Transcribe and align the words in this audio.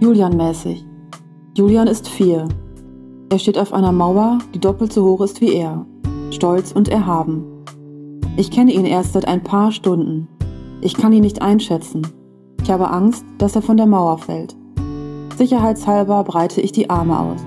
Julian-mäßig. 0.00 0.86
Julian 1.52 1.86
ist 1.86 2.08
vier. 2.08 2.48
Er 3.28 3.38
steht 3.38 3.58
auf 3.58 3.74
einer 3.74 3.92
Mauer, 3.92 4.38
die 4.54 4.58
doppelt 4.58 4.94
so 4.94 5.04
hoch 5.04 5.20
ist 5.20 5.42
wie 5.42 5.52
er, 5.52 5.84
stolz 6.30 6.72
und 6.72 6.88
erhaben. 6.88 7.44
Ich 8.38 8.50
kenne 8.50 8.72
ihn 8.72 8.86
erst 8.86 9.12
seit 9.12 9.28
ein 9.28 9.42
paar 9.42 9.72
Stunden. 9.72 10.26
Ich 10.80 10.94
kann 10.94 11.12
ihn 11.12 11.20
nicht 11.20 11.42
einschätzen. 11.42 12.06
Ich 12.62 12.70
habe 12.70 12.90
Angst, 12.90 13.26
dass 13.36 13.54
er 13.54 13.60
von 13.60 13.76
der 13.76 13.84
Mauer 13.84 14.16
fällt. 14.16 14.56
Sicherheitshalber 15.36 16.24
breite 16.24 16.62
ich 16.62 16.72
die 16.72 16.88
Arme 16.88 17.18
aus. 17.18 17.40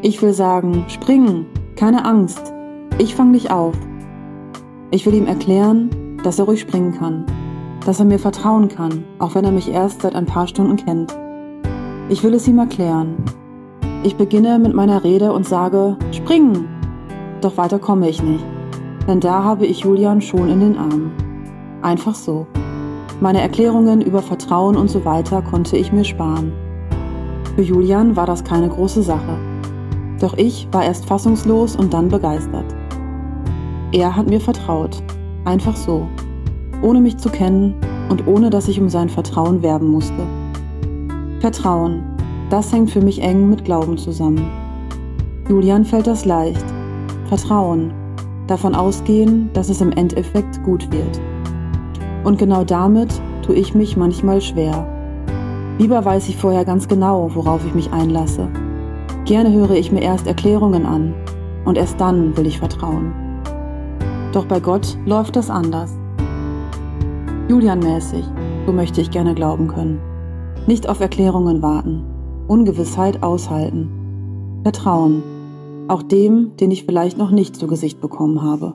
Ich 0.00 0.22
will 0.22 0.32
sagen, 0.32 0.86
springen, 0.88 1.44
keine 1.76 2.06
Angst. 2.06 2.54
Ich 2.96 3.14
fange 3.14 3.32
dich 3.32 3.50
auf. 3.50 3.74
Ich 4.92 5.04
will 5.04 5.12
ihm 5.12 5.26
erklären, 5.26 6.18
dass 6.24 6.38
er 6.38 6.46
ruhig 6.46 6.60
springen 6.60 6.94
kann, 6.94 7.26
dass 7.84 7.98
er 7.98 8.06
mir 8.06 8.18
vertrauen 8.18 8.68
kann, 8.68 9.04
auch 9.18 9.34
wenn 9.34 9.44
er 9.44 9.52
mich 9.52 9.68
erst 9.68 10.00
seit 10.00 10.14
ein 10.14 10.24
paar 10.24 10.46
Stunden 10.46 10.76
kennt. 10.76 11.14
Ich 12.10 12.24
will 12.24 12.34
es 12.34 12.48
ihm 12.48 12.58
erklären. 12.58 13.14
Ich 14.02 14.16
beginne 14.16 14.58
mit 14.58 14.74
meiner 14.74 15.04
Rede 15.04 15.32
und 15.32 15.46
sage, 15.46 15.96
springen! 16.10 16.66
Doch 17.40 17.56
weiter 17.56 17.78
komme 17.78 18.08
ich 18.08 18.20
nicht, 18.20 18.44
denn 19.06 19.20
da 19.20 19.44
habe 19.44 19.64
ich 19.64 19.84
Julian 19.84 20.20
schon 20.20 20.48
in 20.48 20.58
den 20.58 20.76
Armen. 20.76 21.12
Einfach 21.82 22.16
so. 22.16 22.48
Meine 23.20 23.40
Erklärungen 23.40 24.00
über 24.00 24.22
Vertrauen 24.22 24.76
und 24.76 24.90
so 24.90 25.04
weiter 25.04 25.40
konnte 25.40 25.76
ich 25.76 25.92
mir 25.92 26.02
sparen. 26.02 26.52
Für 27.54 27.62
Julian 27.62 28.16
war 28.16 28.26
das 28.26 28.42
keine 28.42 28.68
große 28.68 29.04
Sache. 29.04 29.38
Doch 30.18 30.36
ich 30.36 30.66
war 30.72 30.82
erst 30.82 31.06
fassungslos 31.06 31.76
und 31.76 31.94
dann 31.94 32.08
begeistert. 32.08 32.66
Er 33.92 34.16
hat 34.16 34.26
mir 34.26 34.40
vertraut. 34.40 35.00
Einfach 35.44 35.76
so. 35.76 36.08
Ohne 36.82 37.00
mich 37.00 37.18
zu 37.18 37.28
kennen 37.28 37.76
und 38.08 38.26
ohne 38.26 38.50
dass 38.50 38.66
ich 38.66 38.80
um 38.80 38.88
sein 38.88 39.08
Vertrauen 39.08 39.62
werben 39.62 39.86
musste. 39.86 40.26
Vertrauen, 41.40 42.02
das 42.50 42.70
hängt 42.70 42.90
für 42.90 43.00
mich 43.00 43.22
eng 43.22 43.48
mit 43.48 43.64
Glauben 43.64 43.96
zusammen. 43.96 44.46
Julian 45.48 45.86
fällt 45.86 46.06
das 46.06 46.26
leicht. 46.26 46.64
Vertrauen, 47.28 47.94
davon 48.46 48.74
ausgehen, 48.74 49.48
dass 49.54 49.70
es 49.70 49.80
im 49.80 49.90
Endeffekt 49.90 50.62
gut 50.64 50.92
wird. 50.92 51.18
Und 52.24 52.38
genau 52.38 52.62
damit 52.62 53.22
tue 53.40 53.54
ich 53.54 53.74
mich 53.74 53.96
manchmal 53.96 54.42
schwer. 54.42 54.86
Lieber 55.78 56.04
weiß 56.04 56.28
ich 56.28 56.36
vorher 56.36 56.66
ganz 56.66 56.86
genau, 56.88 57.30
worauf 57.34 57.64
ich 57.64 57.74
mich 57.74 57.90
einlasse. 57.90 58.46
Gerne 59.24 59.50
höre 59.50 59.70
ich 59.70 59.90
mir 59.90 60.02
erst 60.02 60.26
Erklärungen 60.26 60.84
an 60.84 61.14
und 61.64 61.78
erst 61.78 61.98
dann 61.98 62.36
will 62.36 62.46
ich 62.46 62.58
vertrauen. 62.58 63.14
Doch 64.34 64.44
bei 64.44 64.60
Gott 64.60 64.98
läuft 65.06 65.36
das 65.36 65.48
anders. 65.48 65.96
Julian-mäßig, 67.48 68.26
so 68.66 68.72
möchte 68.72 69.00
ich 69.00 69.10
gerne 69.10 69.34
glauben 69.34 69.68
können. 69.68 70.09
Nicht 70.66 70.88
auf 70.88 71.00
Erklärungen 71.00 71.62
warten, 71.62 72.02
Ungewissheit 72.46 73.22
aushalten. 73.22 73.88
Vertrauen, 74.62 75.22
auch 75.88 76.02
dem, 76.02 76.56
den 76.56 76.70
ich 76.70 76.84
vielleicht 76.84 77.16
noch 77.18 77.30
nicht 77.30 77.56
zu 77.56 77.66
Gesicht 77.66 78.00
bekommen 78.00 78.42
habe. 78.42 78.74